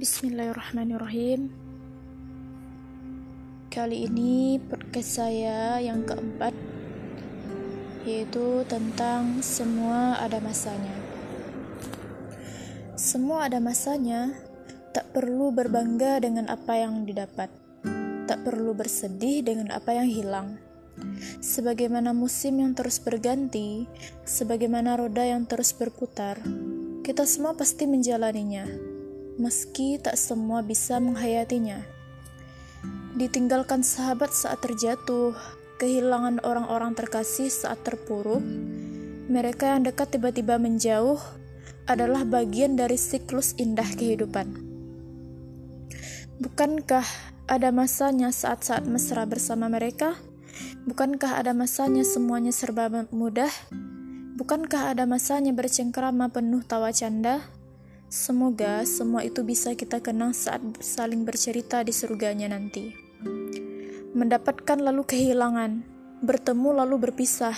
[0.00, 1.52] Bismillahirrahmanirrahim.
[3.68, 6.56] Kali ini podcast saya yang keempat
[8.08, 10.96] yaitu tentang semua ada masanya.
[12.96, 14.32] Semua ada masanya,
[14.96, 17.52] tak perlu berbangga dengan apa yang didapat.
[18.24, 20.56] Tak perlu bersedih dengan apa yang hilang.
[21.44, 23.84] Sebagaimana musim yang terus berganti,
[24.24, 26.40] sebagaimana roda yang terus berputar,
[27.04, 28.89] kita semua pasti menjalaninya
[29.40, 31.80] meski tak semua bisa menghayatinya.
[33.16, 35.32] Ditinggalkan sahabat saat terjatuh,
[35.80, 38.44] kehilangan orang-orang terkasih saat terpuruk,
[39.32, 41.16] mereka yang dekat tiba-tiba menjauh
[41.88, 44.46] adalah bagian dari siklus indah kehidupan.
[46.40, 47.04] Bukankah
[47.48, 50.14] ada masanya saat-saat mesra bersama mereka?
[50.84, 53.50] Bukankah ada masanya semuanya serba mudah?
[54.40, 57.44] Bukankah ada masanya bercengkrama penuh tawa canda?
[58.10, 62.90] Semoga semua itu bisa kita kenang saat saling bercerita di surganya nanti.
[64.18, 65.86] Mendapatkan lalu kehilangan,
[66.18, 67.54] bertemu lalu berpisah,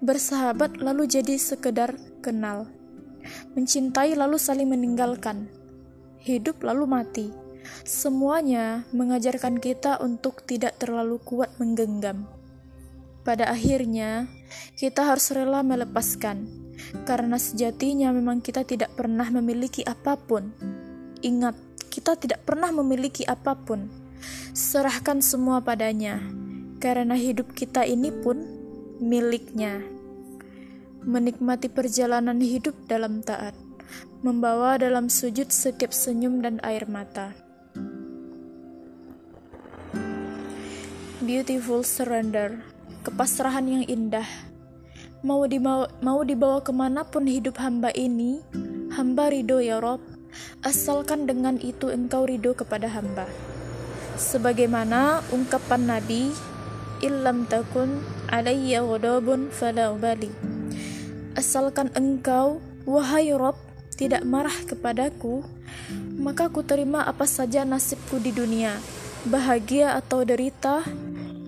[0.00, 1.92] bersahabat lalu jadi sekedar
[2.24, 2.72] kenal,
[3.52, 5.44] mencintai lalu saling meninggalkan,
[6.24, 7.28] hidup lalu mati.
[7.84, 12.24] Semuanya mengajarkan kita untuk tidak terlalu kuat menggenggam.
[13.28, 14.24] Pada akhirnya,
[14.80, 16.65] kita harus rela melepaskan
[17.06, 20.52] karena sejatinya memang kita tidak pernah memiliki apa pun.
[21.24, 21.56] Ingat,
[21.90, 23.88] kita tidak pernah memiliki apa pun.
[24.52, 26.20] Serahkan semua padanya,
[26.78, 28.40] karena hidup kita ini pun
[29.00, 29.82] miliknya.
[31.06, 33.54] Menikmati perjalanan hidup dalam taat,
[34.20, 37.32] membawa dalam sujud setiap senyum dan air mata.
[41.22, 42.62] Beautiful surrender,
[43.02, 44.26] kepasrahan yang indah
[45.24, 48.44] Mau dibawa, mau dibawa ke mana pun hidup hamba ini,
[48.92, 50.04] hamba ridho ya Rob,
[50.60, 53.24] asalkan dengan itu engkau ridho kepada hamba.
[54.20, 56.36] Sebagaimana ungkapan Nabi,
[57.00, 60.28] illam takun alayya ghadabun fala ubali.
[61.32, 63.56] Asalkan engkau, wahai Rob,
[63.96, 65.40] tidak marah kepadaku,
[66.20, 68.76] maka ku terima apa saja nasibku di dunia,
[69.24, 70.84] bahagia atau derita,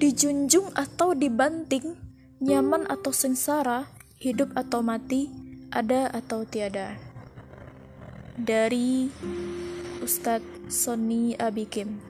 [0.00, 2.07] dijunjung atau dibanting,
[2.38, 3.90] nyaman atau sengsara,
[4.22, 5.30] hidup atau mati,
[5.74, 6.94] ada atau tiada.
[8.38, 9.10] Dari
[9.98, 12.07] Ustadz Sony Abikim